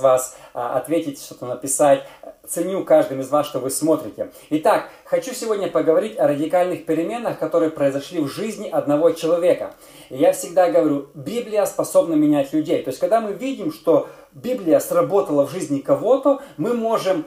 [0.00, 2.04] вас а, ответить, что-то написать.
[2.48, 4.30] Ценю каждым из вас, что вы смотрите.
[4.50, 9.74] Итак, хочу сегодня поговорить о радикальных переменах, которые произошли в жизни одного человека.
[10.08, 12.82] И я всегда говорю, Библия способна менять людей.
[12.82, 17.24] То есть, когда мы видим, что Библия сработала в жизни кого-то, мы можем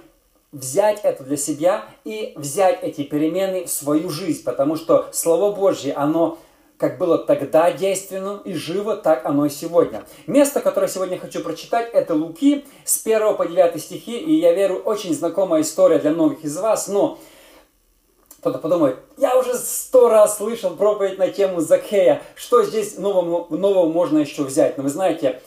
[0.52, 5.94] взять это для себя и взять эти перемены в свою жизнь, потому что Слово Божье,
[5.94, 6.38] оно
[6.84, 10.04] как было тогда действенно и живо, так оно и сегодня.
[10.28, 14.80] Место, которое сегодня хочу прочитать, это Луки с 1 по 9 стихи, и я верю,
[14.80, 17.20] очень знакомая история для многих из вас, но
[18.42, 23.90] кто-то подумает, я уже сто раз слышал проповедь на тему Закхея, что здесь нового, нового
[23.90, 24.76] можно еще взять?
[24.76, 25.42] Но вы знаете,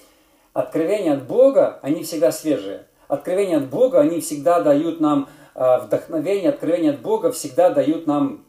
[0.54, 2.86] откровения от Бога, они всегда свежие.
[3.08, 8.45] Откровения от Бога, они всегда дают нам э, вдохновение, откровения от Бога всегда дают нам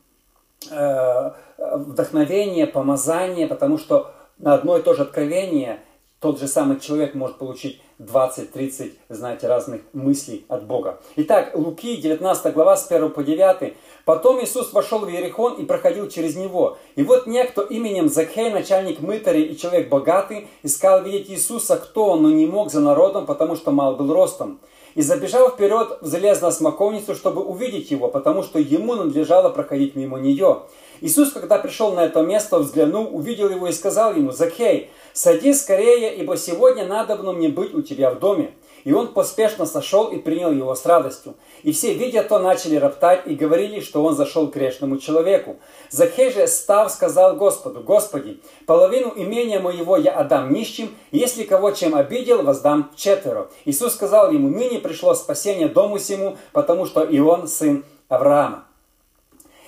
[1.57, 5.79] вдохновение, помазание, потому что на одно и то же откровение
[6.19, 10.99] тот же самый человек может получить 20-30, знаете, разных мыслей от Бога.
[11.15, 13.75] Итак, Луки, 19 глава, с 1 по 9.
[14.03, 16.77] «Потом Иисус вошел в Иерихон и проходил через него.
[16.95, 22.23] И вот некто именем Закхей, начальник мытарей и человек богатый, искал видеть Иисуса, кто он,
[22.23, 24.59] но не мог за народом, потому что мал был ростом.
[24.97, 30.17] И забежал вперед, залез на смоковницу, чтобы увидеть его, потому что ему надлежало проходить мимо
[30.17, 30.63] нее.
[31.01, 36.15] Иисус, когда пришел на это место, взглянул, увидел его и сказал ему, «Закхей, садись скорее,
[36.15, 38.55] ибо сегодня надобно мне быть у тебя в доме».
[38.87, 41.35] И он поспешно сошел и принял его с радостью.
[41.63, 45.57] И все, видя то, начали роптать и говорили, что он зашел к грешному человеку.
[45.89, 51.95] Захей же, став, сказал Господу, «Господи, половину имения моего я отдам нищим, если кого чем
[51.95, 53.49] обидел, воздам четверо».
[53.65, 58.63] Иисус сказал ему, «Ныне пришло спасение дому сему, потому что и он сын Авраама».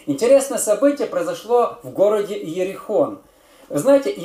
[0.06, 3.20] Интересное событие произошло в городе Иерихон.
[3.68, 4.16] Вы знаете,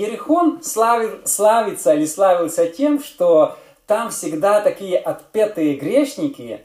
[0.63, 6.61] славит, славится или славился тем, что там всегда такие отпетые грешники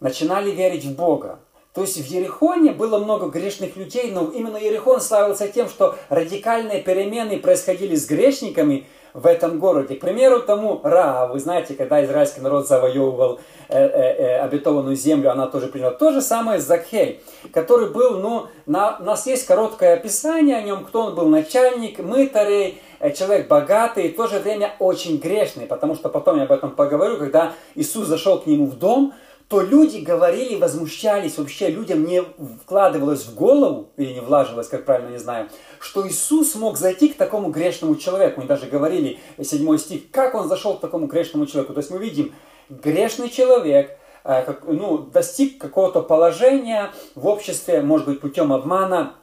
[0.00, 1.40] начинали верить в Бога.
[1.74, 6.82] То есть в Ерехоне было много грешных людей, но именно Ерехон славился тем, что радикальные
[6.82, 9.94] перемены происходили с грешниками, в этом городе.
[9.94, 15.32] К примеру тому Ра, вы знаете, когда израильский народ завоевывал э, э, э, обетованную землю,
[15.32, 15.92] она тоже приняла.
[15.92, 20.84] То же самое Закхей, который был, ну, на, у нас есть короткое описание о нем,
[20.84, 22.78] кто он был, начальник мытарей,
[23.14, 26.70] человек богатый и в то же время очень грешный, потому что потом я об этом
[26.70, 29.14] поговорю, когда Иисус зашел к нему в дом,
[29.48, 32.22] то люди говорили, возмущались, вообще людям не
[32.64, 35.48] вкладывалось в голову, или не влаживалось, как правильно, не знаю,
[35.78, 38.40] что Иисус мог зайти к такому грешному человеку.
[38.40, 41.74] Мы даже говорили, седьмой стих, как он зашел к такому грешному человеку.
[41.74, 42.34] То есть мы видим,
[42.68, 49.14] грешный человек, э, ну, достиг какого-то положения в обществе, может быть, путем обмана,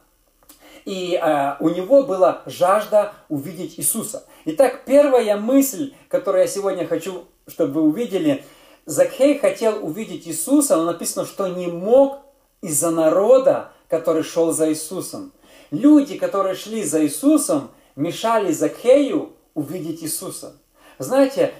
[0.84, 4.24] и э, у него была жажда увидеть Иисуса.
[4.44, 8.44] Итак, первая мысль, которую я сегодня хочу, чтобы вы увидели–
[8.86, 12.18] Закхей хотел увидеть Иисуса, но написано, что не мог
[12.60, 15.32] из-за народа, который шел за Иисусом.
[15.70, 20.56] Люди, которые шли за Иисусом, мешали Закхею увидеть Иисуса.
[20.98, 21.54] Знаете,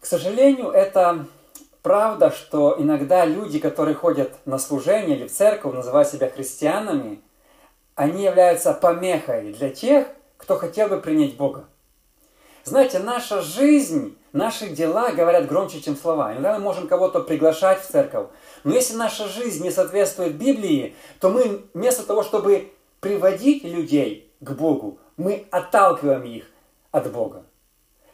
[0.00, 1.26] к сожалению, это
[1.82, 7.20] правда, что иногда люди, которые ходят на служение или в церковь, называя себя христианами,
[7.94, 11.66] они являются помехой для тех, кто хотел бы принять Бога.
[12.64, 16.32] Знаете, наша жизнь Наши дела говорят громче, чем слова.
[16.32, 18.28] Иногда мы можем кого-то приглашать в церковь.
[18.64, 24.52] Но если наша жизнь не соответствует Библии, то мы вместо того, чтобы приводить людей к
[24.52, 26.46] Богу, мы отталкиваем их
[26.92, 27.44] от Бога.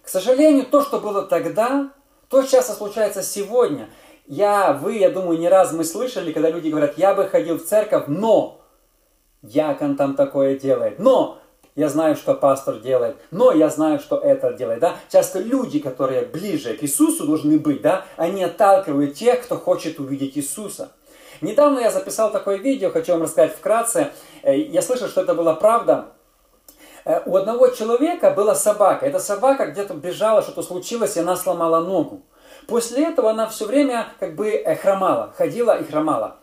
[0.03, 1.93] К сожалению, то, что было тогда,
[2.29, 3.89] то часто случается сегодня.
[4.27, 7.65] Я, вы, я думаю, не раз мы слышали, когда люди говорят, я бы ходил в
[7.65, 8.58] церковь, но
[9.43, 11.39] Якон там такое делает, но
[11.75, 14.97] я знаю, что пастор делает, но я знаю, что это делает, да.
[15.11, 20.37] Часто люди, которые ближе к Иисусу должны быть, да, они отталкивают тех, кто хочет увидеть
[20.37, 20.91] Иисуса.
[21.41, 24.11] Недавно я записал такое видео, хочу вам рассказать вкратце.
[24.43, 26.07] Э, я слышал, что это была правда.
[27.05, 29.07] Э, у одного человека была собака.
[29.07, 32.23] Эта собака где-то бежала, что-то случилось, и она сломала ногу.
[32.67, 36.39] После этого она все время как бы э, хромала, ходила и хромала.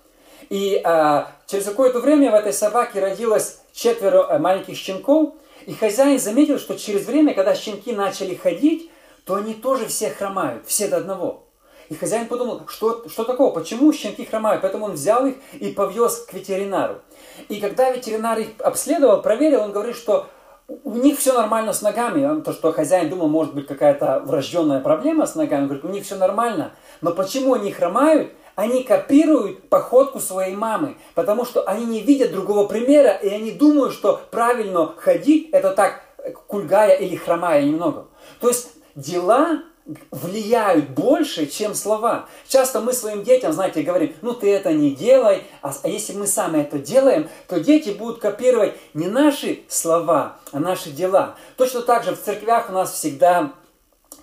[0.49, 5.33] И а, через какое-то время в этой собаке родилось четверо э, маленьких щенков,
[5.65, 8.91] и хозяин заметил, что через время, когда щенки начали ходить,
[9.25, 11.43] то они тоже все хромают, все до одного.
[11.89, 14.61] И хозяин подумал, что, что такого, почему щенки хромают?
[14.61, 17.01] Поэтому он взял их и повез к ветеринару.
[17.47, 20.27] И когда ветеринар их обследовал, проверил, он говорит, что
[20.67, 22.41] у них все нормально с ногами.
[22.41, 26.05] То, что хозяин думал, может быть какая-то врожденная проблема с ногами, он говорит, у них
[26.05, 26.71] все нормально.
[27.01, 28.31] Но почему они хромают?
[28.55, 33.93] Они копируют походку своей мамы, потому что они не видят другого примера, и они думают,
[33.93, 36.01] что правильно ходить, это так
[36.47, 38.07] кульгая или хромая немного.
[38.39, 39.63] То есть дела
[40.09, 42.25] влияют больше, чем слова.
[42.47, 46.25] Часто мы своим детям, знаете, говорим, ну ты это не делай, а, а если мы
[46.25, 51.35] сами это делаем, то дети будут копировать не наши слова, а наши дела.
[51.55, 53.53] Точно так же в церквях у нас всегда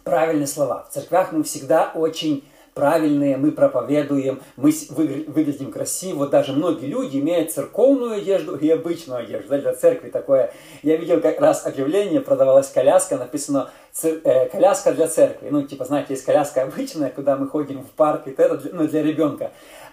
[0.03, 0.87] правильные слова.
[0.91, 2.45] В церквях мы всегда очень
[2.75, 6.29] правильные, мы проповедуем, мы выглядим красиво.
[6.29, 9.49] Даже многие люди имеют церковную одежду и обычную одежду.
[9.51, 10.53] Да, для церкви такое.
[10.83, 13.71] Я видел как раз объявление, продавалась коляска, написано
[14.03, 15.49] э, коляска для церкви.
[15.51, 19.03] Ну, типа, знаете, есть коляска обычная, куда мы ходим в парк, это для, ну, для
[19.03, 19.53] ребенка.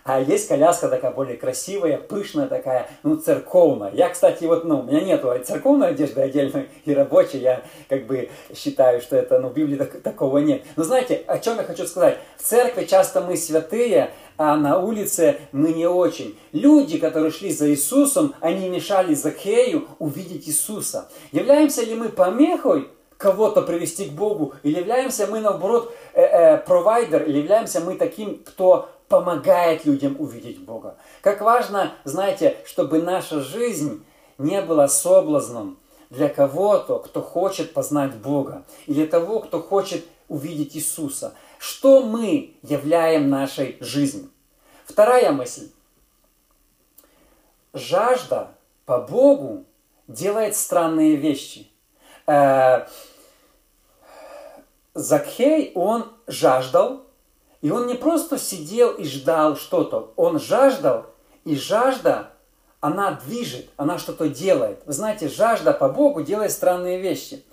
[0.09, 3.91] А есть коляска такая более красивая, пышная такая, ну, церковная.
[3.93, 7.37] Я, кстати, вот, ну, у меня нету церковной одежды отдельной и рабочей.
[7.37, 10.63] Я как бы считаю, что это, ну, в Библии так, такого нет.
[10.75, 12.17] Но знаете, о чем я хочу сказать?
[12.37, 16.35] В церкви часто мы святые, а на улице мы не очень.
[16.53, 21.07] Люди, которые шли за Иисусом, они мешали Закхею увидеть Иисуса.
[21.31, 27.23] Являемся ли мы помехой кого-то привести к Богу, или являемся мы, наоборот, э -э, провайдер,
[27.23, 30.95] или являемся мы таким, кто помогает людям увидеть Бога.
[31.21, 34.05] Как важно, знаете, чтобы наша жизнь
[34.37, 35.77] не была соблазном
[36.09, 41.33] для кого-то, кто хочет познать Бога, или того, кто хочет увидеть Иисуса.
[41.57, 44.29] Что мы являем нашей жизнью?
[44.85, 45.69] Вторая мысль.
[47.73, 48.51] Жажда
[48.85, 49.65] по Богу
[50.07, 51.69] делает странные вещи.
[52.27, 52.87] Э,
[54.93, 57.08] Закхей, он жаждал
[57.61, 61.07] и он не просто сидел и ждал что-то, он жаждал,
[61.45, 62.31] и жажда,
[62.79, 64.81] она движет, она что-то делает.
[64.85, 67.43] Вы знаете, жажда по Богу делает странные вещи.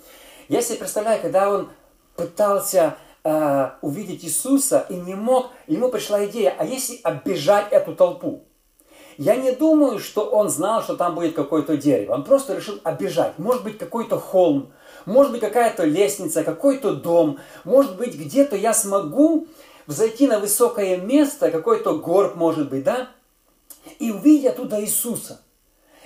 [0.47, 1.69] Я себе представляю, когда он
[2.15, 8.45] пытался э, увидеть Иисуса и не мог, ему пришла идея, а если оббежать эту толпу?
[9.17, 12.13] Я не думаю, что он знал, что там будет какое-то дерево.
[12.13, 13.39] Он просто решил оббежать.
[13.39, 14.71] Может быть, какой-то холм,
[15.05, 17.39] может быть, какая-то лестница, какой-то дом.
[17.63, 19.47] Может быть, где-то я смогу
[19.87, 23.09] взойти на высокое место, какой-то горб может быть, да,
[23.99, 25.41] и увидеть оттуда Иисуса.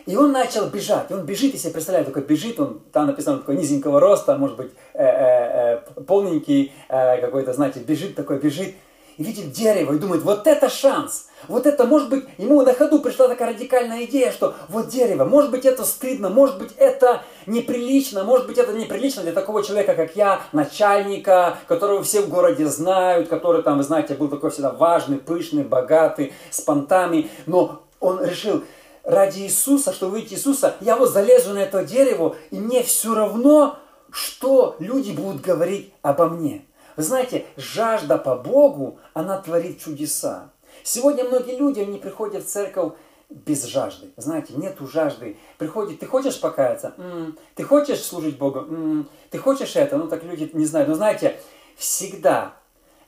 [0.05, 1.11] И он начал бежать.
[1.11, 5.03] Он бежит, если представляю, только бежит, он там написано такой низенького роста, может быть, э,
[5.03, 8.75] э, э, полненький какой-то, знаете, бежит такой, бежит
[9.17, 12.99] и видит дерево и думает, вот это шанс, вот это, может быть, ему на ходу
[12.99, 18.23] пришла такая радикальная идея, что вот дерево, может быть, это стыдно, может быть, это неприлично,
[18.23, 23.27] может быть, это неприлично для такого человека, как я, начальника, которого все в городе знают,
[23.27, 28.63] который там, вы знаете, был такой всегда важный, пышный, богатый, с понтами, но он решил,
[29.03, 33.77] ради Иисуса, чтобы увидеть Иисуса, я вот залезу на это дерево, и мне все равно,
[34.11, 36.65] что люди будут говорить обо мне.
[37.01, 40.51] Знаете, жажда по Богу, она творит чудеса.
[40.83, 42.94] Сегодня многие люди, они приходят в церковь
[43.30, 44.09] без жажды.
[44.18, 45.38] Знаете, нету жажды.
[45.57, 46.94] Приходит, ты хочешь покаяться?
[46.98, 47.38] М-м.
[47.56, 48.59] Ты хочешь служить Богу?
[48.59, 49.09] М-м.
[49.30, 49.98] Ты хочешь это?
[49.98, 50.89] Ну, так люди не знают.
[50.89, 51.39] Но знаете,
[51.75, 52.53] всегда,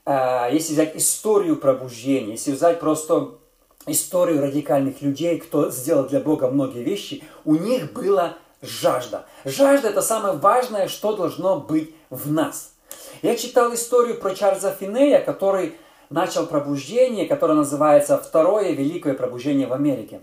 [0.06, 3.38] э, если взять историю пробуждения, если взять просто
[3.86, 9.26] историю радикальных людей, кто сделал для Бога многие вещи, у них была жажда.
[9.44, 12.70] Жажда– это самое важное, что должно быть в нас–
[13.22, 15.74] я читал историю про Чарльза Финея, который
[16.10, 20.20] начал пробуждение, которое называется «Второе великое пробуждение в Америке».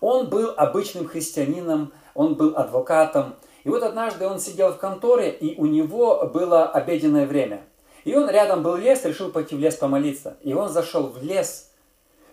[0.00, 3.36] Он был обычным христианином, он был адвокатом.
[3.64, 7.62] И вот однажды он сидел в конторе, и у него было обеденное время.
[8.04, 10.36] И он рядом был лес, решил пойти в лес помолиться.
[10.42, 11.70] И он зашел в лес,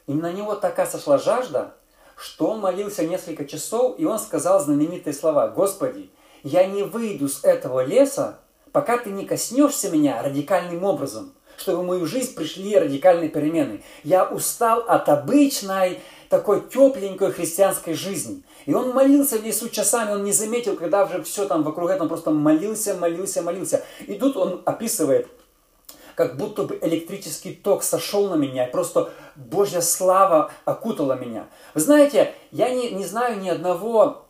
[0.08, 1.76] и на него такая сошла жажда,
[2.16, 6.10] что он молился несколько часов, и он сказал знаменитые слова «Господи,
[6.42, 8.40] я не выйду с этого леса,
[8.72, 13.84] пока ты не коснешься меня радикальным образом, чтобы в мою жизнь пришли радикальные перемены.
[14.04, 16.00] Я устал от обычной,
[16.30, 18.44] такой тепленькой христианской жизни.
[18.66, 22.04] И он молился в лесу часами, он не заметил, когда уже все там вокруг этого,
[22.04, 23.84] он просто молился, молился, молился.
[24.06, 25.28] И тут он описывает,
[26.16, 31.48] как будто бы электрический ток сошел на меня, и просто Божья слава окутала меня.
[31.74, 34.29] Вы знаете, я не, не знаю ни одного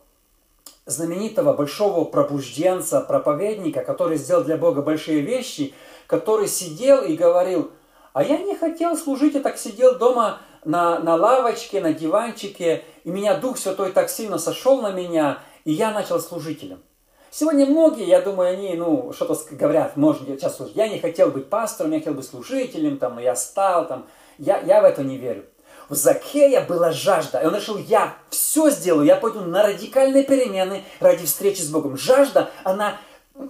[0.90, 5.74] знаменитого большого пробужденца, проповедника, который сделал для Бога большие вещи,
[6.06, 7.70] который сидел и говорил,
[8.12, 13.10] а я не хотел служить, я так сидел дома на, на лавочке, на диванчике, и
[13.10, 16.82] меня Дух Святой так сильно сошел на меня, и я начал служителем.
[17.30, 20.74] Сегодня многие, я думаю, они, ну, что-то говорят, может, сейчас служить.
[20.74, 24.06] Я не хотел быть пастором, я хотел быть служителем, там, я стал, там.
[24.38, 25.44] Я, я в это не верю.
[25.90, 30.84] У Закея была жажда, и он решил, я все сделаю, я пойду на радикальные перемены
[31.00, 31.96] ради встречи с Богом.
[31.98, 32.96] Жажда, она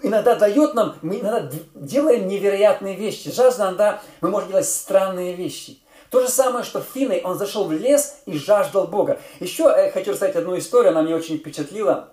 [0.03, 3.31] иногда дает нам, мы иногда делаем невероятные вещи.
[3.31, 5.81] Жажда, иногда мы можем делать странные вещи.
[6.09, 9.21] То же самое, что Финной, он зашел в лес и жаждал Бога.
[9.39, 12.09] Еще я хочу рассказать одну историю, она мне очень впечатлила.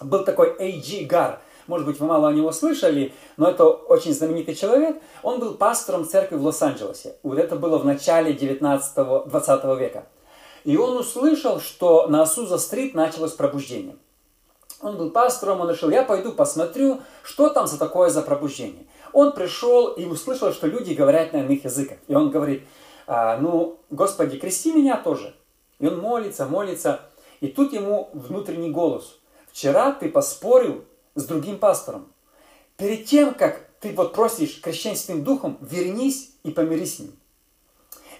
[0.00, 1.40] Был такой Эйджи Гар.
[1.70, 5.00] Может быть, вы мало о него слышали, но это очень знаменитый человек.
[5.22, 7.14] Он был пастором церкви в Лос-Анджелесе.
[7.22, 10.06] Вот это было в начале 19-20 века.
[10.64, 13.96] И он услышал, что на Асуза-стрит началось пробуждение.
[14.82, 18.86] Он был пастором, он решил, я пойду посмотрю, что там за такое за пробуждение.
[19.12, 21.98] Он пришел и услышал, что люди говорят на иных языках.
[22.08, 22.64] И он говорит,
[23.06, 25.34] а, ну, Господи, крести меня тоже.
[25.78, 27.00] И он молится, молится.
[27.40, 29.20] И тут ему внутренний голос.
[29.52, 32.12] Вчера ты поспорил с другим пастором.
[32.76, 37.12] Перед тем, как ты вот просишь крещенским духом, вернись и помирись с ним.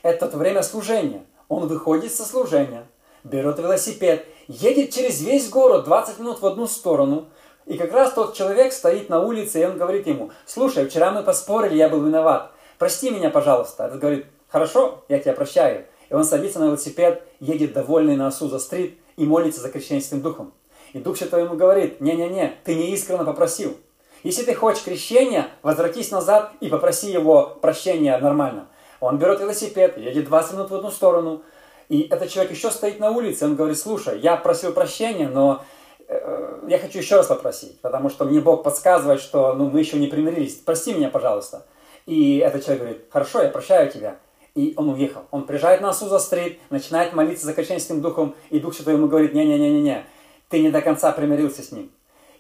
[0.02, 1.24] Это время служения.
[1.48, 2.86] Он выходит со служения,
[3.24, 7.28] берет велосипед, едет через весь город 20 минут в одну сторону,
[7.66, 11.22] и как раз тот человек стоит на улице, и он говорит ему, слушай, вчера мы
[11.22, 13.84] поспорили, я был виноват, прости меня, пожалуйста.
[13.84, 15.86] Этот говорит, хорошо, я тебя прощаю.
[16.08, 20.52] И он садится на велосипед, едет довольный на Асуза-стрит и молится за крещенским духом.
[20.92, 23.76] И Дух Святой ему говорит, не-не-не, ты неискренне попросил.
[24.22, 28.68] Если ты хочешь крещения, возвратись назад и попроси его прощения нормально.
[29.00, 31.42] Он берет велосипед, едет 20 минут в одну сторону,
[31.88, 35.64] и этот человек еще стоит на улице, он говорит, слушай, я просил прощения, но
[36.06, 39.98] э, я хочу еще раз попросить, потому что мне Бог подсказывает, что ну, мы еще
[39.98, 41.66] не примирились, прости меня, пожалуйста.
[42.06, 44.18] И этот человек говорит, хорошо, я прощаю тебя.
[44.54, 45.22] И он уехал.
[45.30, 50.04] Он приезжает на Суза-стрит, начинает молиться за крещенским духом, и Дух Святой ему говорит, не-не-не-не-не,
[50.50, 51.90] ты не до конца примирился с ним.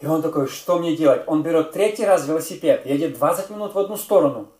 [0.00, 1.22] И он такой, что мне делать?
[1.26, 4.48] Он берет третий раз велосипед, едет 20 минут в одну сторону–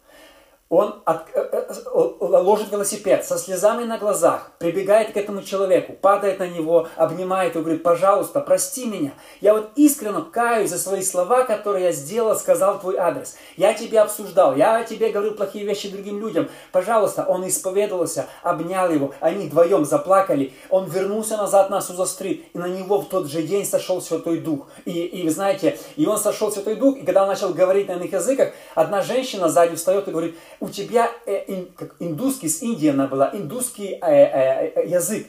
[0.70, 6.38] он от, э, э, ложит велосипед со слезами на глазах, прибегает к этому человеку, падает
[6.38, 9.12] на него, обнимает и говорит, пожалуйста, прости меня.
[9.40, 13.36] Я вот искренне каюсь за свои слова, которые я сделал, сказал твой адрес.
[13.56, 16.48] Я тебе обсуждал, я тебе говорил плохие вещи другим людям.
[16.70, 20.52] Пожалуйста, он исповедовался, обнял его, они вдвоем заплакали.
[20.68, 24.68] Он вернулся назад на Суза-стрит, и на него в тот же день сошел Святой Дух.
[24.84, 27.94] И, и вы знаете, и он сошел Святой Дух, и когда он начал говорить на
[27.94, 32.62] иных языках, одна женщина сзади встает и говорит, у тебя э, ин, как индусский, с
[32.62, 35.26] Индии она была, индусский э, э, э, язык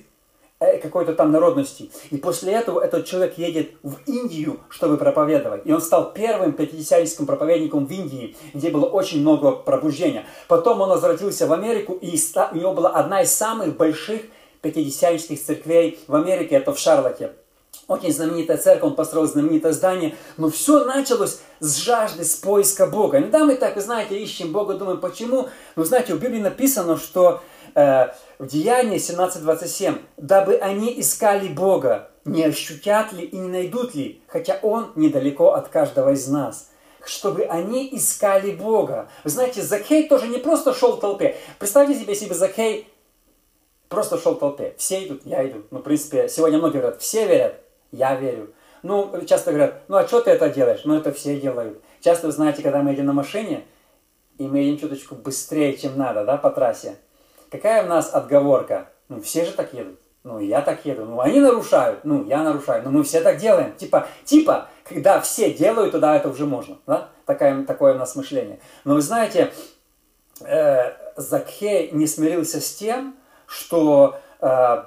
[0.60, 1.90] э, какой-то там народности.
[2.12, 5.66] И после этого этот человек едет в Индию, чтобы проповедовать.
[5.66, 10.26] И он стал первым пятидесятническим проповедником в Индии, где было очень много пробуждения.
[10.48, 12.18] Потом он возвратился в Америку, и
[12.52, 14.22] у него была одна из самых больших
[14.62, 17.32] пятидесятнических церквей в Америке, это в Шарлотте
[17.88, 23.18] очень знаменитая церковь, он построил знаменитое здание, но все началось с жажды, с поиска Бога.
[23.18, 25.50] Иногда мы так, вы знаете, ищем Бога, думаем, почему?
[25.76, 27.42] Но знаете, в Библии написано, что
[27.76, 28.08] э,
[28.40, 34.60] в Деянии 17.27, дабы они искали Бога, не ощутят ли и не найдут ли, хотя
[34.62, 36.68] Он недалеко от каждого из нас
[37.04, 39.10] чтобы они искали Бога.
[39.24, 41.36] Вы знаете, Закей тоже не просто шел в толпе.
[41.58, 42.88] Представьте себе, если бы Закей
[43.92, 44.74] просто шел в толпе.
[44.78, 45.64] Все идут, я иду.
[45.70, 48.54] Ну, в принципе, сегодня многие говорят, все верят, я верю.
[48.82, 50.82] Ну, часто говорят, ну а что ты это делаешь?
[50.86, 51.80] Ну, это все делают.
[52.00, 53.64] Часто, вы знаете, когда мы едем на машине,
[54.40, 56.96] и мы едем чуточку быстрее, чем надо, да, по трассе.
[57.52, 58.90] Какая у нас отговорка?
[59.10, 60.00] Ну, все же так едут.
[60.24, 61.06] Ну, я так еду.
[61.06, 62.00] Ну, они нарушают.
[62.06, 62.84] Ну, я нарушаю.
[62.84, 63.76] Ну, мы все так делаем.
[63.76, 66.78] Типа, типа, когда все делают, тогда это уже можно.
[66.88, 67.10] Да?
[67.26, 68.60] Такое, такое у нас мышление.
[68.86, 69.52] Но вы знаете,
[70.40, 73.16] э, Закхей не смирился с тем,
[73.52, 74.84] что э,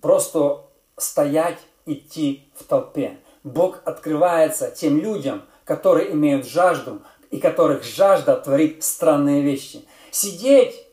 [0.00, 0.62] просто
[0.96, 3.18] стоять идти в толпе.
[3.44, 9.84] Бог открывается тем людям, которые имеют жажду, и которых жажда творит странные вещи.
[10.10, 10.86] Сидеть,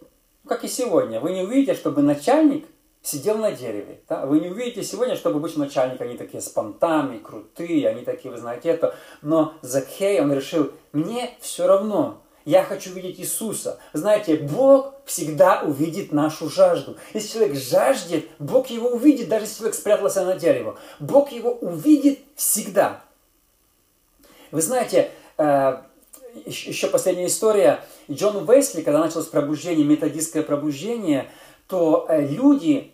[0.46, 2.68] как и сегодня, вы не увидите, чтобы начальник
[3.02, 4.02] сидел на дереве.
[4.10, 4.26] Да?
[4.26, 8.38] Вы не увидите сегодня, чтобы обычно начальник, они такие с понтами, крутые, они такие, вы
[8.38, 8.96] знаете это.
[9.22, 13.80] Но Закхей, он решил, мне все равно, я хочу видеть Иисуса.
[13.94, 16.98] Знаете, Бог всегда увидит нашу жажду.
[17.14, 20.78] Если человек жаждет, Бог его увидит, даже если человек спрятался на дерево.
[21.00, 23.02] Бог его увидит всегда.
[24.52, 25.78] Вы знаете, э,
[26.46, 27.80] еще последняя история.
[28.12, 31.30] Джон Уэсли, когда началось пробуждение, методистское пробуждение,
[31.68, 32.92] то э, люди,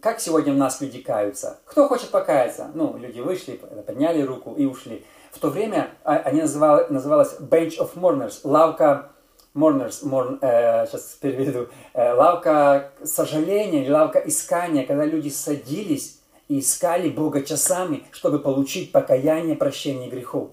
[0.00, 1.58] как сегодня у нас люди каются?
[1.64, 2.70] Кто хочет покаяться?
[2.74, 5.04] Ну, люди вышли, подняли руку и ушли.
[5.32, 9.10] В то время а, они называли, называлась Bench of Mourners, лавка
[9.54, 16.60] mourners, mourn, э, сейчас переведу, э, лавка сожаления или лавка искания, когда люди садились и
[16.60, 20.50] искали Бога часами, чтобы получить покаяние, прощение грехов.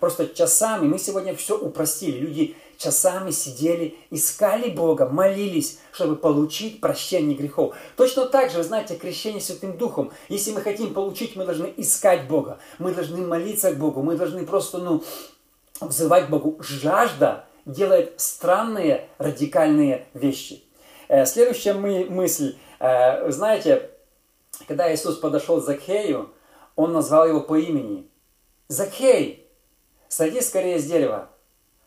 [0.00, 7.36] Просто часами, мы сегодня все упростили, люди часами сидели, искали Бога, молились, чтобы получить прощение
[7.36, 7.74] грехов.
[7.96, 10.10] Точно так же, вы знаете, крещение Святым Духом.
[10.30, 14.46] Если мы хотим получить, мы должны искать Бога, мы должны молиться к Богу, мы должны
[14.46, 15.04] просто, ну,
[15.82, 16.56] взывать Богу.
[16.60, 20.64] Жажда делает странные, радикальные вещи.
[21.08, 22.56] Э, следующая мы, мысль.
[22.78, 23.90] Э, знаете,
[24.66, 26.30] когда Иисус подошел к Закхею,
[26.76, 28.08] Он назвал его по имени.
[28.68, 29.48] Закхей,
[30.08, 31.28] сойди скорее с дерева.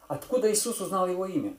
[0.08, 1.56] Откуда Иисус узнал его имя?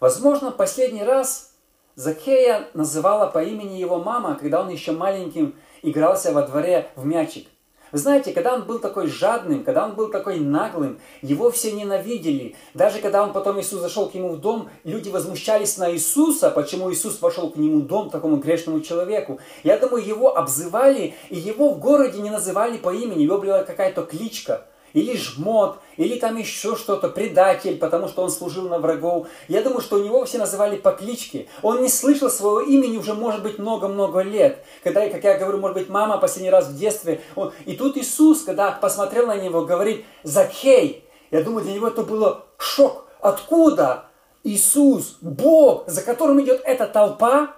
[0.00, 1.54] Возможно, последний раз
[1.94, 7.48] Закея называла по имени его мама, когда он еще маленьким игрался во дворе в мячик.
[7.92, 12.56] Вы знаете, когда он был такой жадным, когда он был такой наглым, его все ненавидели.
[12.74, 16.92] Даже когда он потом Иисус зашел к нему в дом, люди возмущались на Иисуса, почему
[16.92, 19.38] Иисус вошел к нему в дом, такому грешному человеку.
[19.62, 24.02] Я думаю, его обзывали, и его в городе не называли по имени, его была какая-то
[24.02, 24.66] кличка
[24.96, 29.28] или жмот, или там еще что-то, предатель, потому что он служил на врагов.
[29.46, 31.48] Я думаю, что у него все называли по кличке.
[31.60, 34.64] Он не слышал своего имени уже, может быть, много-много лет.
[34.82, 37.20] Когда, как я говорю, может быть, мама последний раз в детстве.
[37.34, 37.52] Он...
[37.66, 41.04] И тут Иисус, когда посмотрел на него, говорит, Закхей.
[41.30, 43.04] Я думаю, для него это было шок.
[43.20, 44.06] Откуда
[44.44, 47.54] Иисус, Бог, за которым идет эта толпа,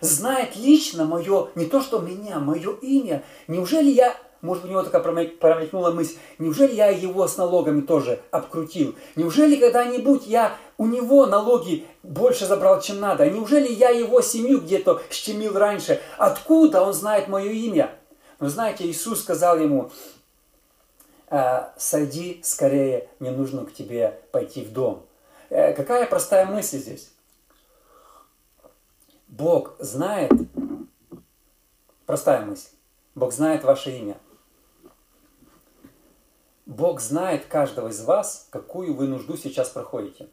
[0.00, 3.22] знает лично мое, не то что меня, мое имя.
[3.48, 8.96] Неужели я может, у него такая промелькнула мысль, неужели я его с налогами тоже обкрутил?
[9.14, 13.30] Неужели когда-нибудь я у него налоги больше забрал, чем надо?
[13.30, 16.00] Неужели я его семью где-то щемил раньше?
[16.18, 17.94] Откуда он знает мое имя?
[18.40, 19.92] Но знаете, Иисус сказал ему,
[21.30, 25.06] «Э, сойди скорее, мне нужно к тебе пойти в дом.
[25.50, 27.12] Э, какая простая мысль здесь?
[29.28, 30.32] Бог знает,
[32.06, 32.70] простая мысль,
[33.14, 34.16] Бог знает ваше имя.
[36.66, 40.28] Бог знает каждого из вас, какую вы нужду сейчас проходите.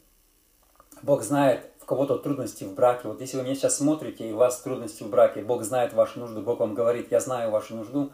[1.02, 3.08] Бог знает, в кого-то трудности в браке.
[3.08, 6.20] Вот если вы меня сейчас смотрите, и у вас трудности в браке, Бог знает вашу
[6.20, 8.12] нужду, Бог вам говорит, я знаю вашу нужду,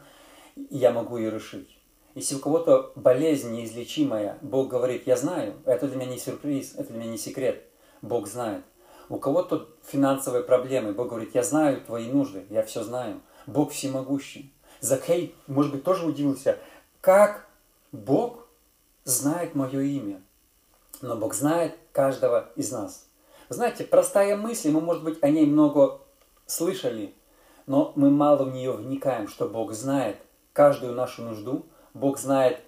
[0.55, 1.77] и я могу ее решить.
[2.15, 6.91] Если у кого-то болезнь неизлечимая, Бог говорит, я знаю, это для меня не сюрприз, это
[6.91, 7.63] для меня не секрет,
[8.01, 8.63] Бог знает.
[9.09, 13.21] У кого-то финансовые проблемы, Бог говорит, я знаю твои нужды, я все знаю.
[13.45, 14.53] Бог всемогущий.
[14.79, 16.57] Закей, может быть, тоже удивился,
[16.99, 17.46] как
[17.91, 18.47] Бог
[19.05, 20.21] знает мое имя,
[21.01, 23.07] но Бог знает каждого из нас.
[23.49, 26.01] знаете, простая мысль, мы, может быть, о ней много
[26.45, 27.15] слышали,
[27.65, 30.17] но мы мало в нее вникаем, что Бог знает
[30.51, 32.61] каждую нашу нужду, Бог знает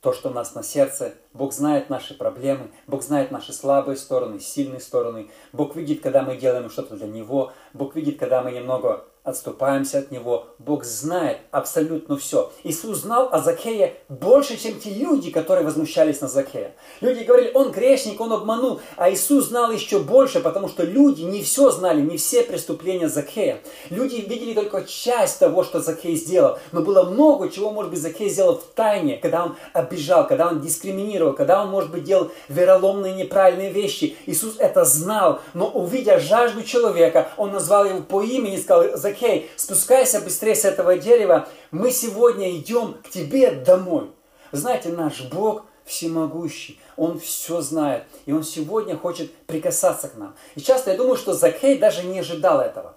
[0.00, 4.40] то, что у нас на сердце, Бог знает наши проблемы, Бог знает наши слабые стороны,
[4.40, 9.06] сильные стороны, Бог видит, когда мы делаем что-то для Него, Бог видит, когда мы немного
[9.24, 10.48] отступаемся от Него.
[10.58, 12.52] Бог знает абсолютно все.
[12.62, 16.74] Иисус знал о Закее больше, чем те люди, которые возмущались на Закея.
[17.00, 18.80] Люди говорили, он грешник, он обманул.
[18.96, 23.60] А Иисус знал еще больше, потому что люди не все знали, не все преступления Закея.
[23.88, 26.58] Люди видели только часть того, что Закей сделал.
[26.72, 30.60] Но было много чего, может быть, Закей сделал в тайне, когда он обижал, когда он
[30.60, 34.18] дискриминировал, когда он, может быть, делал вероломные неправильные вещи.
[34.26, 39.48] Иисус это знал, но увидя жажду человека, он назвал его по имени и сказал, Закей,
[39.54, 44.10] спускайся быстрее с этого дерева, мы сегодня идем к тебе домой.
[44.50, 50.34] Знаете, наш Бог всемогущий, Он все знает, и Он сегодня хочет прикасаться к нам.
[50.56, 52.96] И часто я думаю, что Закей даже не ожидал этого.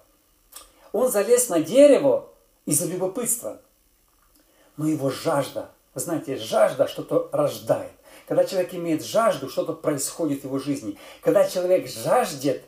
[0.92, 2.28] Он залез на дерево
[2.66, 3.60] из-за любопытства.
[4.76, 7.92] Но его жажда, знаете, жажда что-то рождает.
[8.26, 10.98] Когда человек имеет жажду, что-то происходит в его жизни.
[11.22, 12.64] Когда человек жаждет,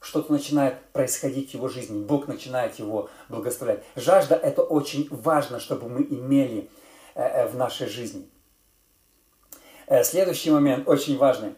[0.00, 3.84] что-то начинает происходить в его жизни, Бог начинает его благословлять.
[3.96, 6.70] Жажда– это очень важно, чтобы мы имели
[7.14, 8.28] э, э, в нашей жизни.
[9.86, 11.54] Э, следующий момент очень важный.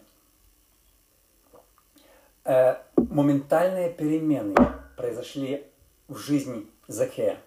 [2.96, 4.57] Моментальные перемены
[4.96, 5.66] произошли
[6.09, 7.38] в жизни Закея.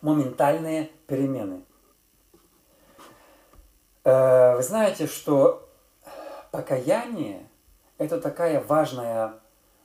[0.00, 1.64] Моментальные перемены.
[4.04, 5.68] Вы знаете, что
[6.50, 7.46] покаяние–
[7.98, 9.34] это такая важная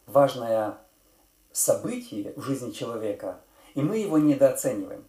[0.06, 0.78] важное
[1.52, 3.40] событие в жизни человека,
[3.74, 5.06] и мы его недооцениваем.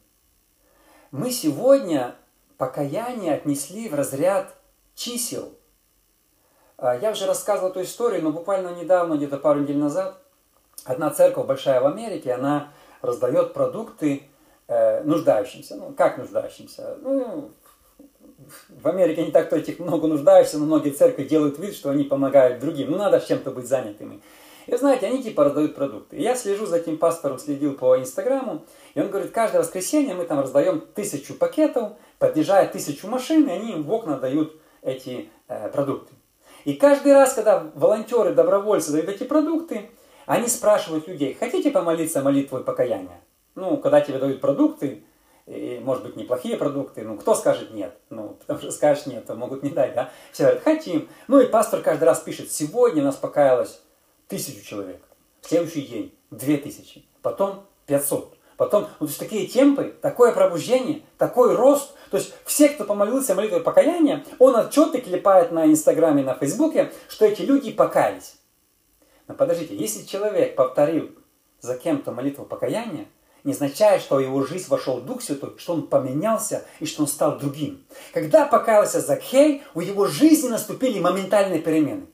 [1.11, 2.15] Мы сегодня
[2.59, 4.55] покаяние отнесли в разряд
[4.95, 5.53] чисел.
[6.79, 10.19] А, я уже рассказывал эту историю, но буквально недавно, где-то пару недель назад,
[10.85, 14.23] одна церковь большая в Америке, она раздает продукты
[14.69, 15.77] э, нуждающимся.
[15.77, 16.97] Ну, как нуждающимся?
[17.01, 17.51] Ну,
[18.69, 22.05] в Америке не так, кто этих много нуждающихся, но многие церкви делают вид, что они
[22.05, 22.91] помогают другим.
[22.91, 24.21] Ну, надо чем-то быть занятыми.
[24.67, 26.17] И знаете, они типа раздают продукты.
[26.17, 30.25] И я слежу за этим пастором, следил по Инстаграму, и он говорит, каждое воскресенье мы
[30.25, 35.69] там раздаем тысячу пакетов, подъезжает тысячу машин, и они им в окна дают эти э,
[35.69, 36.15] продукты.
[36.65, 39.89] И каждый раз, когда волонтеры, добровольцы дают эти продукты,
[40.27, 43.21] они спрашивают людей, хотите помолиться молитвой покаяния?
[43.55, 45.05] Ну, когда тебе дают продукты,
[45.47, 47.97] и, может быть, неплохие продукты, ну, кто скажет нет?
[48.11, 50.11] Ну, потому что скажешь нет, то могут не дать, да?
[50.33, 51.09] Все говорят, хотим.
[51.29, 53.81] Ну, и пастор каждый раз пишет, сегодня нас покаялось
[54.29, 55.03] тысячу человек,
[55.41, 58.37] в следующий день две тысячи, потом 500.
[58.57, 61.93] Потом, ну, то есть такие темпы, такое пробуждение, такой рост.
[62.11, 67.27] То есть все, кто помолился молитвой покаяния, он отчеты клепает на Инстаграме, на Фейсбуке, что
[67.27, 68.37] эти люди покаялись.
[69.29, 71.11] Но подождите, если человек повторил
[71.61, 73.07] за кем-то молитву покаяния,
[73.45, 77.09] не означает, что в его жизнь вошел Дух Святой, что он поменялся и что он
[77.09, 77.87] стал другим.
[78.13, 82.07] Когда покаялся Закхей, у его жизни наступили моментальные перемены.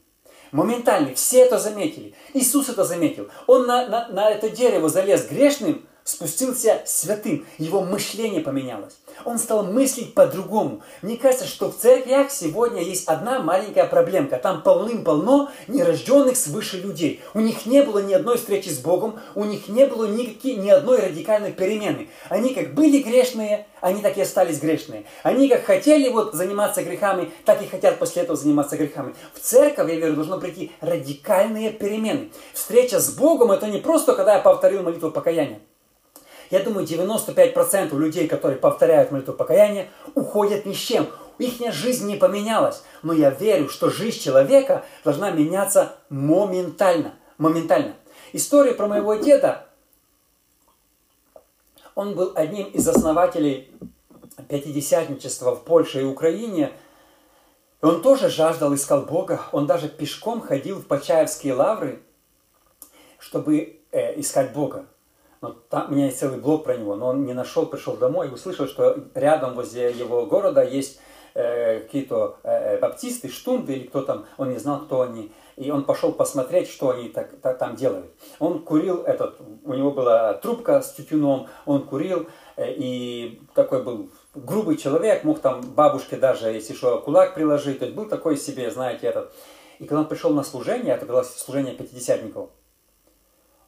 [0.53, 1.15] Моментальные.
[1.15, 2.15] Все это заметили.
[2.35, 3.29] Иисус это заметил.
[3.47, 8.95] Он на, на, на это дерево залез грешным, спустился святым, его мышление поменялось.
[9.25, 10.83] Он стал мыслить по-другому.
[11.03, 14.39] Мне кажется, что в церквях сегодня есть одна маленькая проблемка.
[14.39, 17.21] Там полным-полно нерожденных свыше людей.
[17.35, 20.71] У них не было ни одной встречи с Богом, у них не было никакие, ни
[20.71, 22.09] одной радикальной перемены.
[22.29, 25.05] Они как были грешные, они так и остались грешные.
[25.23, 29.15] Они как хотели вот заниматься грехами, так и хотят после этого заниматься грехами.
[29.35, 32.31] В церковь, я верю, должно прийти радикальные перемены.
[32.55, 35.61] Встреча с Богом это не просто, когда я повторил молитву покаяния.
[36.53, 41.09] Я думаю, 95% людей, которые повторяют молитву покаяния, уходят ни с чем.
[41.39, 42.83] Их жизнь не поменялась.
[43.03, 47.15] Но я верю, что жизнь человека должна меняться моментально.
[47.39, 47.95] Моментально.
[48.35, 49.67] История про моего деда.
[51.95, 53.75] Он был одним из основателей
[54.51, 56.71] пятидесятничества в Польше и Украине.
[57.81, 59.41] И он тоже жаждал, искал Бога.
[59.53, 62.03] Он даже пешком ходил в Почаевские лавры,
[63.19, 64.85] чтобы э, искать Бога.
[65.43, 68.29] Но там, у меня есть целый блог про него, но он не нашел, пришел домой
[68.29, 71.01] и услышал, что рядом возле его города есть
[71.35, 75.33] э, какие-то э, баптисты, штунды или кто там, он не знал, кто они.
[75.57, 78.07] И он пошел посмотреть, что они так, так, там делают.
[78.39, 84.11] Он курил этот, у него была трубка с тютюном, он курил, э, и такой был
[84.37, 87.81] грубый человек, мог там бабушке даже, если что, кулак приложить.
[87.81, 89.33] То есть был такой себе, знаете, этот.
[89.81, 92.51] И когда он пришел на служение, это было служение пятидесятников,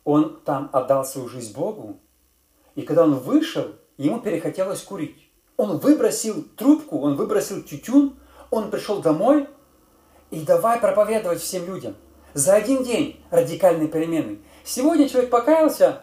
[0.04, 1.98] он там отдал свою жизнь Богу,
[2.74, 5.30] и когда он вышел, ему перехотелось курить.
[5.56, 8.16] Он выбросил трубку, он выбросил тютюн,
[8.50, 9.48] он пришел домой
[10.30, 11.94] и давай проповедовать всем людям.
[12.34, 14.40] За один день радикальные перемены.
[14.64, 16.02] Сегодня человек покаялся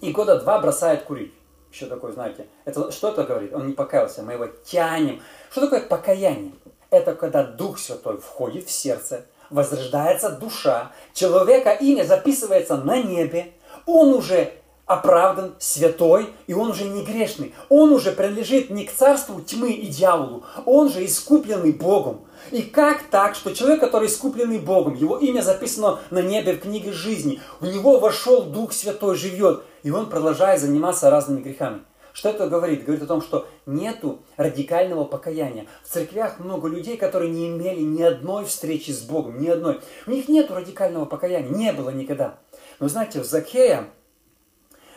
[0.00, 1.34] и года два бросает курить.
[1.70, 3.52] Еще такое, знаете, это что это говорит?
[3.52, 5.20] Он не покаялся, мы его тянем.
[5.50, 6.52] Что такое покаяние?
[6.90, 13.52] Это когда Дух Святой входит в сердце, возрождается душа, человека имя записывается на небе,
[13.86, 14.52] он уже
[14.86, 17.54] оправдан, святой, и он уже не грешный.
[17.68, 22.20] Он уже принадлежит не к царству тьмы и дьяволу, он же искупленный Богом.
[22.50, 26.92] И как так, что человек, который искупленный Богом, его имя записано на небе в книге
[26.92, 31.80] жизни, в него вошел Дух Святой, живет, и он продолжает заниматься разными грехами.
[32.14, 32.84] Что это говорит?
[32.84, 35.66] Говорит о том, что нету радикального покаяния.
[35.82, 39.80] В церквях много людей, которые не имели ни одной встречи с Богом, ни одной.
[40.06, 42.38] У них нету радикального покаяния, не было никогда.
[42.78, 43.88] Но знаете, в Закея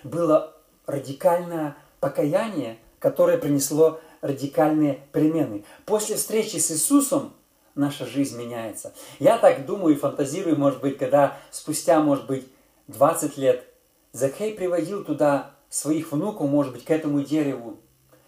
[0.03, 0.53] было
[0.85, 5.65] радикальное покаяние, которое принесло радикальные перемены.
[5.87, 7.33] После встречи с Иисусом
[7.73, 8.93] наша жизнь меняется.
[9.17, 12.47] Я так думаю и фантазирую, может быть, когда спустя, может быть,
[12.89, 13.63] 20 лет
[14.11, 17.79] Закхей приводил туда своих внуков, может быть, к этому дереву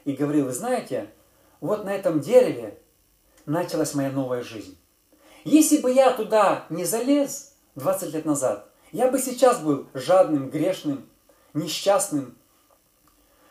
[0.05, 1.09] и говорил, вы знаете,
[1.61, 2.79] вот на этом дереве
[3.45, 4.77] началась моя новая жизнь.
[5.43, 11.07] Если бы я туда не залез 20 лет назад, я бы сейчас был жадным, грешным,
[11.53, 12.37] несчастным,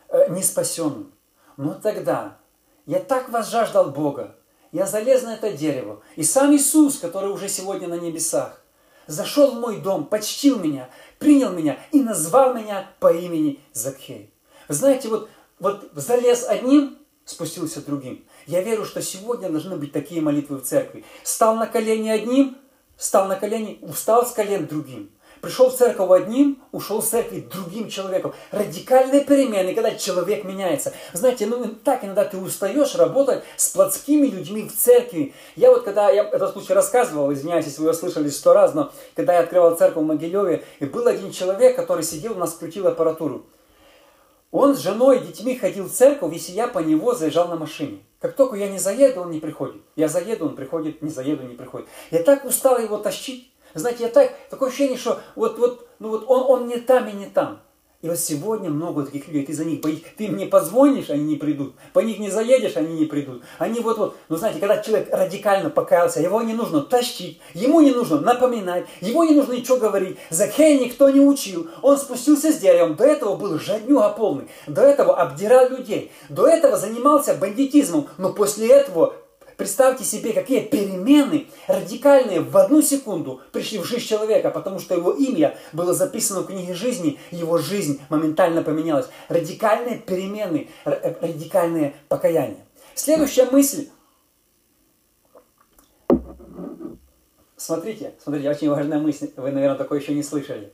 [0.09, 1.13] э, неспасенным.
[1.57, 2.39] Но тогда
[2.87, 4.37] я так возжаждал Бога,
[4.73, 6.03] я залез на это дерево.
[6.17, 8.63] И сам Иисус, который уже сегодня на небесах,
[9.09, 14.31] зашел в мой дом, почтил меня, принял меня и назвал меня по имени Закхей.
[14.69, 18.25] знаете, вот, вот залез одним, спустился другим.
[18.47, 21.05] Я верю, что сегодня должны быть такие молитвы в церкви.
[21.25, 22.57] Стал на колени одним,
[22.97, 25.11] стал на колени, устал с колен другим.
[25.41, 28.35] Пришел в церковь одним, ушел в церкви другим человеком.
[28.51, 30.93] Радикальные перемены, когда человек меняется.
[31.13, 35.35] Знаете, ну так иногда ты устаешь работать с плотскими людьми в церкви.
[35.57, 38.93] Я вот когда, я этот случай рассказывал, извиняюсь, если вы его слышали сто раз, но
[39.15, 42.87] когда я открывал церковь в Могилеве, и был один человек, который сидел, у нас крутил
[42.87, 43.47] аппаратуру.
[44.51, 47.99] Он с женой и детьми ходил в церковь, если я по него заезжал на машине.
[48.19, 49.83] Как только я не заеду, он не приходит.
[49.95, 51.87] Я заеду, он приходит, не заеду, не приходит.
[52.11, 53.53] Я так устал его тащить.
[53.79, 57.13] Знаете, я так, такое ощущение, что вот, вот, ну вот он, он не там и
[57.13, 57.61] не там.
[58.01, 59.81] И вот сегодня много таких людей, ты за них,
[60.17, 63.43] ты мне позвонишь, они не придут, по них не заедешь, они не придут.
[63.59, 68.21] Они вот-вот, ну знаете, когда человек радикально покаялся, его не нужно тащить, ему не нужно
[68.21, 70.17] напоминать, его не нужно ничего говорить.
[70.31, 75.17] Закхея никто не учил, он спустился с деревом, до этого был жаднюга полный, до этого
[75.17, 79.15] обдирал людей, до этого занимался бандитизмом, но после этого
[79.59, 85.11] представьте себе, какие перемены радикальные в одну секунду пришли в жизнь человека, потому что его
[85.11, 89.09] имя было записано в книге жизни, его жизнь моментально поменялась.
[89.29, 92.65] Радикальные перемены, э, радикальные покаяния.
[92.95, 93.89] Следующая мысль.
[97.57, 100.73] Смотрите, смотрите, очень важная мысль, вы, наверное, такое еще не слышали.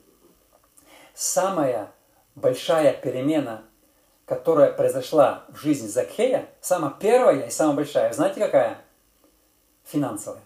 [1.15, 1.91] Самая
[2.35, 3.63] большая перемена
[4.27, 8.79] которая произошла в жизни Закхея, самая первая и самая большая, знаете какая?
[9.85, 10.41] Финансовая.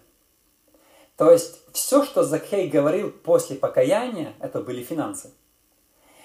[1.17, 5.33] То есть все, что Закхей говорил после покаяния, это были финансы.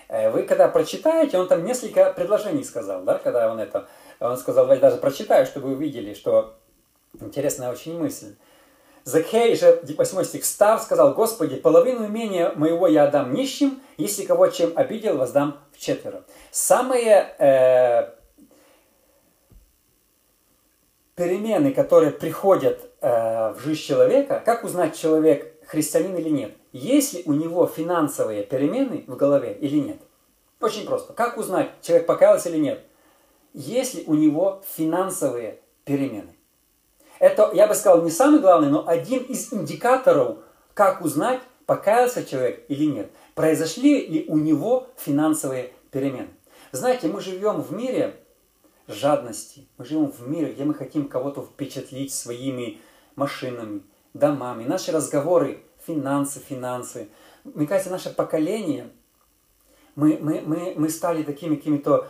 [0.07, 3.87] Э, вы когда прочитаете, он там несколько предложений сказал, да, когда он это,
[4.19, 6.55] он сказал, давайте даже прочитаю, чтобы вы увидели, что
[7.19, 8.35] интересная очень мысль.
[9.03, 14.47] Закхей же, 8 стих, став, сказал, Господи, половину имения моего я отдам нищим, если кого
[14.47, 16.23] чем обидел, воздам в четверо.
[16.51, 18.13] Самые э,
[21.15, 26.53] перемены, которые приходят э, в жизнь человека, как узнать, человек христианин или нет?
[26.71, 29.97] Есть ли у него финансовые перемены в голове или нет?
[30.61, 31.11] Очень просто.
[31.11, 32.81] Как узнать, человек покаялся или нет?
[33.53, 36.32] Есть ли у него финансовые перемены?
[37.23, 40.39] Это, я бы сказал, не самый главный, но один из индикаторов,
[40.73, 43.11] как узнать, покаялся человек или нет.
[43.33, 46.27] Произошли ли у него финансовые перемены.
[46.73, 48.19] Знаете, мы живем в мире
[48.89, 49.69] жадности.
[49.77, 52.81] Мы живем в мире, где мы хотим кого-то впечатлить своими
[53.15, 53.83] машинами,
[54.13, 54.65] домами.
[54.65, 57.07] Наши разговоры, финансы, финансы.
[57.45, 58.89] Мне кажется, наше поколение,
[59.95, 62.09] мы, мы, мы, мы стали такими какими-то...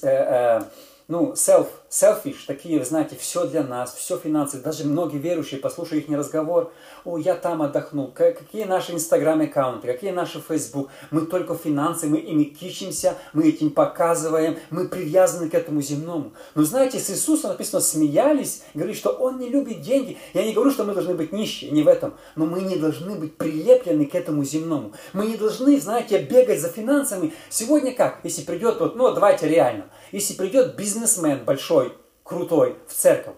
[0.00, 0.60] Э, э,
[1.06, 4.58] ну, self, selfish, такие, знаете, все для нас, все финансы.
[4.58, 6.72] Даже многие верующие, послушая их разговор,
[7.04, 10.90] о, я там отдохнул, какие наши инстаграм-аккаунты, какие наши фейсбук.
[11.10, 16.32] Мы только финансы, мы ими кичимся, мы этим показываем, мы привязаны к этому земному.
[16.54, 20.18] Но знаете, с Иисусом написано, смеялись, говорит, что Он не любит деньги.
[20.32, 23.14] Я не говорю, что мы должны быть нищие, не в этом, но мы не должны
[23.14, 24.92] быть прилеплены к этому земному.
[25.12, 27.32] Мы не должны, знаете, бегать за финансами.
[27.50, 28.20] Сегодня как?
[28.24, 31.83] Если придет, вот, ну давайте реально, если придет бизнесмен большой,
[32.24, 33.36] крутой в церковь,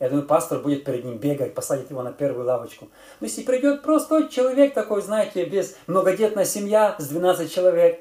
[0.00, 2.88] я думаю, пастор будет перед ним бегать, посадить его на первую лавочку.
[3.20, 8.00] Но если придет простой человек такой, знаете, без многодетная семья с 12 человек,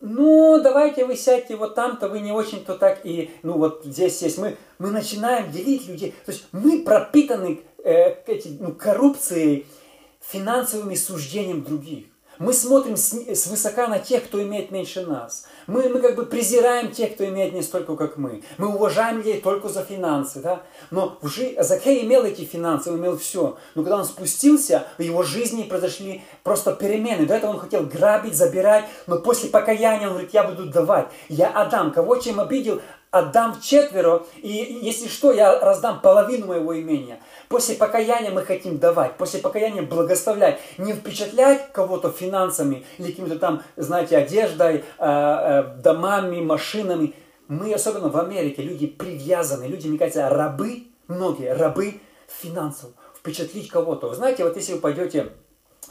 [0.00, 4.38] ну, давайте вы сядьте вот там-то, вы не очень-то так и, ну, вот здесь есть.
[4.38, 6.14] Мы, мы начинаем делить людей.
[6.24, 9.66] То есть мы пропитаны э, эти, ну, коррупцией,
[10.20, 12.06] финансовыми суждением других.
[12.38, 15.46] Мы смотрим свысока на тех, кто имеет меньше нас.
[15.70, 18.42] Мы, мы как бы презираем тех, кто имеет не столько, как мы.
[18.58, 20.40] Мы уважаем людей только за финансы.
[20.40, 20.62] Да?
[20.90, 21.54] Но в жи...
[21.60, 23.56] Закей имел эти финансы, он имел все.
[23.76, 27.24] Но когда он спустился, в его жизни произошли просто перемены.
[27.24, 31.06] До этого он хотел грабить, забирать, но после покаяния он говорит, я буду давать.
[31.28, 31.92] Я отдам.
[31.92, 32.80] Кого чем обидел,
[33.10, 37.20] отдам четверо, и если что, я раздам половину моего имения.
[37.48, 43.62] После покаяния мы хотим давать, после покаяния благословлять, не впечатлять кого-то финансами или какими-то там,
[43.76, 47.14] знаете, одеждой, э, домами, машинами.
[47.48, 54.08] Мы, особенно в Америке, люди привязаны, люди, мне кажется, рабы, многие рабы финансов, впечатлить кого-то.
[54.08, 55.32] Вы знаете, вот если вы пойдете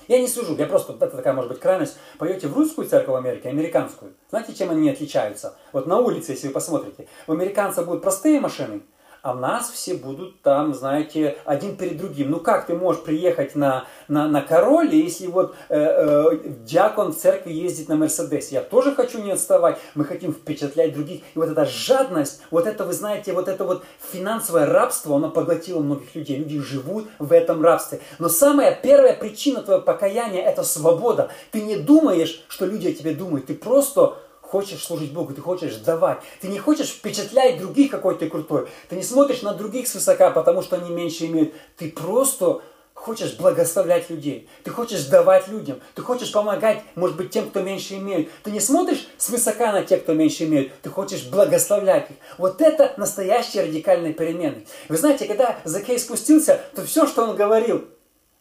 [0.08, 3.18] я не сужу, я просто, это такая может быть крайность, пойдете в русскую церковь в
[3.18, 5.56] Америке, американскую, знаете, чем они отличаются?
[5.72, 8.82] Вот на улице, если вы посмотрите, у американцев будут простые машины,
[9.22, 12.32] а нас все будут там, знаете, один перед другим.
[12.32, 17.18] Ну как ты можешь приехать на, на, на короле, если вот э, э, диакон в
[17.18, 18.56] церкви ездит на Мерседесе?
[18.56, 21.22] Я тоже хочу не отставать, мы хотим впечатлять других.
[21.36, 25.80] И вот эта жадность, вот это, вы знаете, вот это вот финансовое рабство, оно поглотило
[25.82, 26.38] многих людей.
[26.38, 28.00] Люди живут в этом рабстве.
[28.20, 31.30] Но самая первая причина твоего покаяния– это свобода.
[31.52, 34.16] Ты не думаешь, что люди о тебе думают, ты просто
[34.50, 36.20] хочешь служить Богу, ты хочешь давать.
[36.42, 38.68] Ты не хочешь впечатлять других, какой ты крутой.
[38.90, 41.54] Ты не смотришь на других свысока, потому что они меньше имеют.
[41.78, 42.62] Ты просто
[42.96, 44.50] хочешь благословлять людей.
[44.64, 45.80] Ты хочешь давать людям.
[45.94, 48.30] Ты хочешь помогать, может быть, тем, кто меньше имеет.
[48.42, 50.74] Ты не смотришь свысока на тех, кто меньше имеет.
[50.82, 52.16] Ты хочешь благословлять их.
[52.40, 54.66] Вот это настоящие радикальные перемены.
[54.90, 57.86] Вы знаете, когда Закей спустился, то все, что он говорил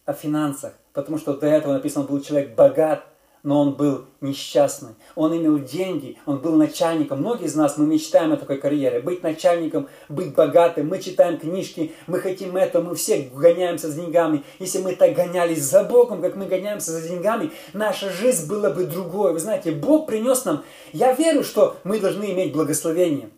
[0.07, 3.05] о финансах, потому что до этого написано, был человек богат,
[3.43, 4.91] но он был несчастный.
[5.15, 7.21] Он имел деньги, он был начальником.
[7.21, 9.01] Многие из нас, мы мечтаем о такой карьере.
[9.01, 10.89] Быть начальником, быть богатым.
[10.89, 14.45] Мы читаем книжки, мы хотим это, мы все гоняемся за деньгами.
[14.59, 18.85] Если мы так гонялись за Богом, как мы гоняемся за деньгами, наша жизнь была бы
[18.85, 19.33] другой.
[19.33, 20.65] Вы знаете, Бог принес нам...
[20.93, 23.31] Я верю, что мы должны иметь благословение.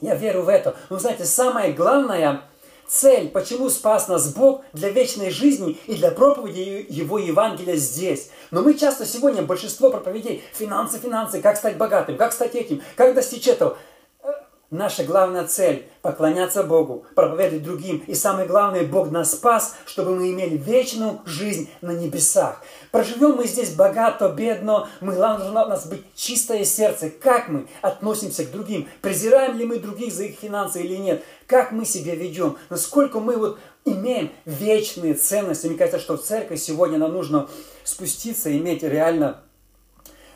[0.00, 0.76] Я верю в это.
[0.90, 2.42] Но, знаете, самое главное–
[2.88, 8.30] цель, почему спас нас Бог для вечной жизни и для проповеди Его Евангелия здесь.
[8.50, 13.14] Но мы часто сегодня, большинство проповедей, финансы, финансы, как стать богатым, как стать этим, как
[13.14, 13.76] достичь этого.
[14.70, 18.02] Наша главная цель– поклоняться Богу, проповедовать другим.
[18.08, 22.60] И самое главное, Бог нас спас, чтобы мы имели вечную жизнь на небесах.
[22.90, 27.10] Проживем мы здесь богато, бедно, мы, главное, у нас быть чистое сердце.
[27.10, 28.88] Как мы относимся к другим?
[29.02, 31.22] Презираем ли мы других за их финансы или нет?
[31.46, 32.58] Как мы себя ведем?
[32.68, 35.68] Насколько мы вот имеем вечные ценности?
[35.68, 37.48] Мне кажется, что в церкви сегодня нам нужно
[37.84, 39.42] спуститься, иметь реально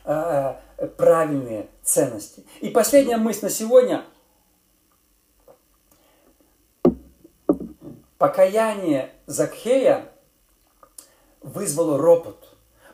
[0.04, 2.44] э, э правильные ценности.
[2.60, 4.04] И последняя мысль на сегодня–
[8.20, 10.12] покаяние Закхея
[11.40, 12.48] вызвало ропот.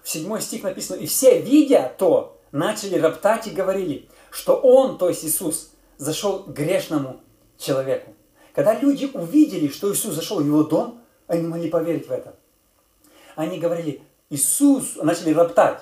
[0.04, 5.08] В седьмой стих написано, и все, видя то, начали роптать и говорили, что он, то
[5.08, 7.20] есть Иисус, зашел к грешному
[7.58, 8.14] человеку.
[8.54, 12.36] Когда люди увидели, что Иисус зашел в его дом, они не могли поверить в это.
[13.34, 15.80] Они говорили, Иисус, начали роптать.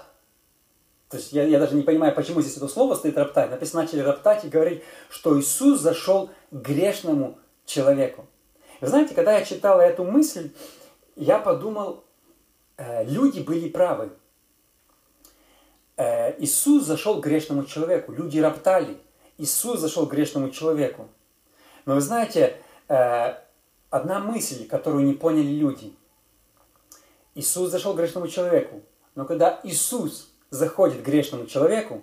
[1.10, 3.50] То есть я, я даже не понимаю, почему здесь это слово стоит роптать.
[3.50, 8.26] Написано, начали роптать и говорить, что Иисус зашел к грешному человеку.
[8.80, 10.50] Знаете, когда я читал эту мысль,
[11.16, 12.04] я подумал,
[12.76, 14.10] э, люди были правы.
[15.96, 18.98] Э, Иисус зашел к грешному человеку, люди роптали.
[19.38, 21.08] Иисус зашел к грешному человеку.
[21.86, 22.56] Но вы знаете,
[22.88, 23.34] э,
[23.90, 25.94] одна мысль, которую не поняли люди.
[27.34, 28.82] Иисус зашел к грешному человеку.
[29.14, 32.02] Но когда Иисус заходит к грешному человеку,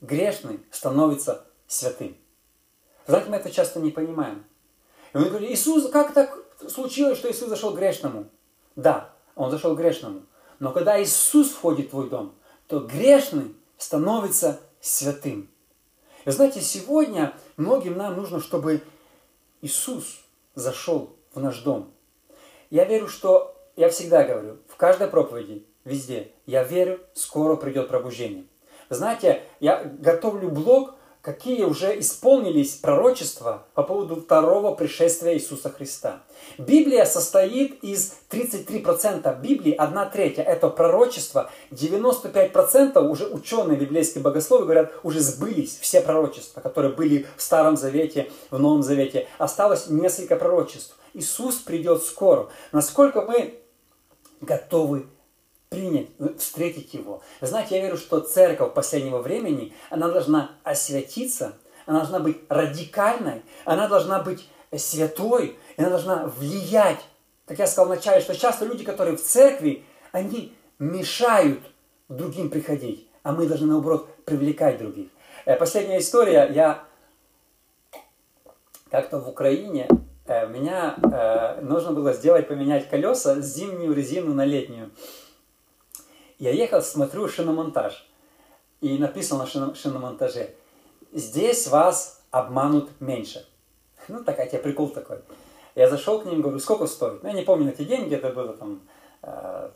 [0.00, 2.16] грешный становится святым.
[3.06, 4.44] Знаете, мы это часто не понимаем.
[5.12, 8.28] И он говорит, Иисус, как так случилось, что Иисус зашел к грешному?
[8.76, 10.22] Да, он зашел к грешному.
[10.58, 12.34] Но когда Иисус входит в твой дом,
[12.66, 15.48] то грешный становится святым.
[16.24, 18.82] И знаете, сегодня многим нам нужно, чтобы
[19.62, 20.20] Иисус
[20.54, 21.92] зашел в наш дом.
[22.70, 28.44] Я верю, что, я всегда говорю, в каждой проповеди, везде, я верю, скоро придет пробуждение.
[28.90, 30.94] Знаете, я готовлю блог
[31.28, 36.22] какие уже исполнились пророчества по поводу второго пришествия Иисуса Христа.
[36.56, 44.94] Библия состоит из 33% Библии, 1 третья– это пророчество, 95% уже ученые библейские богословы говорят,
[45.02, 49.28] уже сбылись все пророчества, которые были в Старом Завете, в Новом Завете.
[49.36, 50.96] Осталось несколько пророчеств.
[51.12, 52.48] Иисус придет скоро.
[52.72, 53.60] Насколько мы
[54.40, 55.04] готовы
[55.68, 57.22] принять, встретить Его.
[57.40, 61.54] Знаете, я верю, что церковь последнего времени, она должна освятиться,
[61.86, 67.00] она должна быть радикальной, она должна быть святой, и она должна влиять.
[67.46, 71.60] Как я сказал вначале, что часто люди, которые в церкви, они мешают
[72.08, 75.08] другим приходить, а мы должны, наоборот, привлекать других.
[75.44, 76.50] Э, последняя история.
[76.52, 76.84] Я
[78.90, 79.88] как-то в Украине
[80.26, 84.90] э, меня э, нужно было сделать, поменять колеса с зимнюю резину на летнюю.
[86.38, 88.08] Я ехал, смотрю шиномонтаж.
[88.80, 90.54] И написано на шиномонтаже,
[91.12, 93.44] здесь вас обманут меньше.
[94.06, 95.18] Ну, такая тебе прикол такой.
[95.74, 97.22] Я зашел к ним, говорю, сколько стоит?
[97.22, 98.82] Ну, я не помню на эти деньги, это было там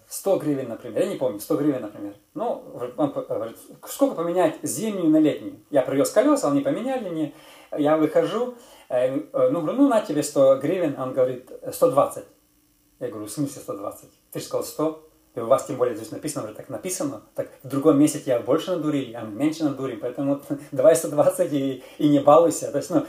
[0.09, 1.03] 100 э, гривен, например.
[1.03, 2.15] Я не помню, 100 гривен, например.
[2.35, 2.65] Ну,
[2.97, 5.61] он говорит, сколько поменять зимнюю на летнюю?
[5.71, 7.35] Я привез колеса, они поменяли мне.
[7.77, 8.55] Я выхожу,
[8.89, 10.99] э, э, ну, говорю, ну, на тебе 100 гривен.
[10.99, 12.25] Он говорит, 120.
[13.01, 14.11] Я говорю, в смысле 120?
[14.31, 15.12] Ты же сказал 100.
[15.35, 18.39] И у вас тем более здесь написано, уже так написано, так в другом месте тебя
[18.39, 20.43] больше надурили, а мы меньше надурим, поэтому
[20.73, 22.71] давай 120 и, и не балуйся.
[22.71, 23.07] То есть, ну,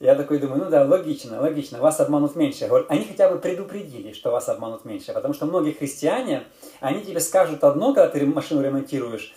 [0.00, 2.68] я такой думаю, ну да, логично, логично, вас обманут меньше.
[2.88, 6.42] Они хотя бы предупредили, что вас обманут меньше, потому что многие христиане,
[6.80, 9.32] они тебе скажут одно, когда ты машину ремонтируешь,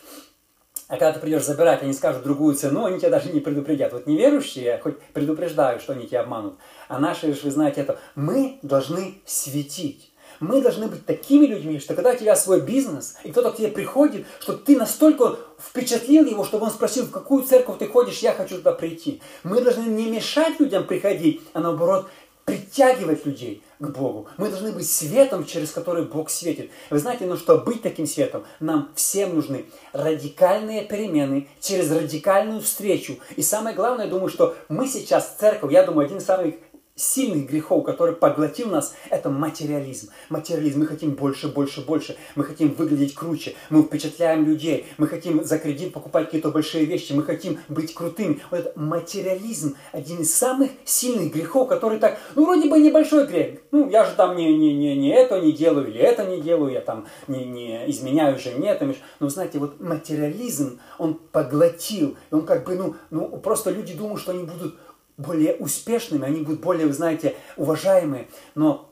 [0.87, 3.93] а когда ты придешь забирать, они скажут другую цену, они тебя даже не предупредят.
[3.93, 6.55] Вот неверующие хоть предупреждают, что они тебя обманут.
[6.87, 10.11] А наши, вы знаете это, мы должны светить.
[10.39, 13.69] Мы должны быть такими людьми, что когда у тебя свой бизнес, и кто-то к тебе
[13.69, 18.33] приходит, что ты настолько впечатлил его, чтобы он спросил, в какую церковь ты ходишь, я
[18.33, 19.21] хочу туда прийти.
[19.43, 22.07] Мы должны не мешать людям приходить, а наоборот
[22.45, 24.27] притягивать людей к Богу.
[24.37, 26.69] Мы должны быть светом, через который Бог светит.
[26.91, 33.17] Вы знаете, ну что, быть таким светом, нам всем нужны радикальные перемены через радикальную встречу.
[33.35, 36.55] И самое главное, я думаю, что мы сейчас церковь, я думаю, один из самых
[36.95, 40.09] сильных грехов, который поглотил нас, это материализм.
[40.29, 40.79] Материализм.
[40.79, 42.15] Мы хотим больше, больше, больше.
[42.35, 43.53] Мы хотим выглядеть круче.
[43.69, 44.85] Мы впечатляем людей.
[44.97, 47.11] Мы хотим за кредит покупать какие-то большие вещи.
[47.11, 48.39] Мы хотим быть крутыми.
[48.49, 53.59] Вот это материализм один из самых сильных грехов, который так, ну, вроде бы небольшой грех.
[53.71, 56.71] Ну, я же там не, не, не, не это не делаю, или это не делаю,
[56.71, 58.73] я там не, не изменяю жене.
[58.75, 62.15] Там, но, знаете, вот материализм, он поглотил.
[62.31, 64.75] И он как бы, ну, ну, просто люди думают, что они будут
[65.17, 68.27] более успешными, они будут более, вы знаете, уважаемые.
[68.53, 68.89] Но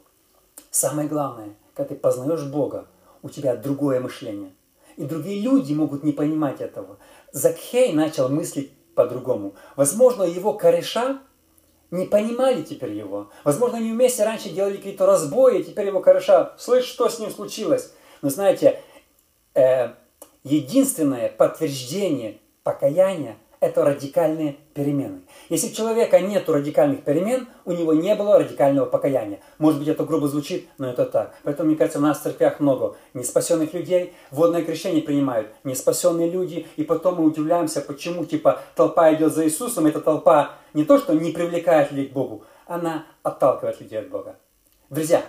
[0.71, 2.88] самое главное, когда ты познаешь Бога,
[3.21, 4.53] у тебя другое мышление.
[4.95, 6.97] И другие люди могут не понимать этого.
[7.32, 9.55] Закхей начал мыслить по-другому.
[9.76, 11.19] Возможно, его кореша
[11.89, 13.30] не понимали теперь его.
[13.43, 17.32] Возможно, они вместе раньше делали какие-то разбои, и теперь его кореша, слышь, что с ним
[17.32, 17.93] случилось?
[18.21, 18.82] Но знаете,
[19.55, 19.89] э,
[20.43, 25.22] единственное подтверждение покаяния– это радикальные перемены.
[25.47, 29.39] Если у человека нет радикальных перемен, у него не было радикального покаяния.
[29.57, 31.34] Может быть, это грубо звучит, но это так.
[31.43, 36.68] Поэтому, мне кажется, у нас в церквях много неспасенных людей, водное крещение принимают неспасенные люди,
[36.76, 41.14] и потом мы удивляемся, почему, типа, толпа идет за Иисусом, эта толпа не то, что
[41.14, 44.36] не привлекает людей к Богу, она отталкивает людей от Бога.
[44.89, 45.22] Друзья,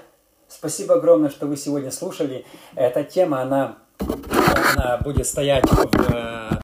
[0.48, 2.44] спасибо огромное, что вы сегодня слушали.
[2.74, 3.78] Эта тема, она,
[4.76, 6.44] она будет стоять в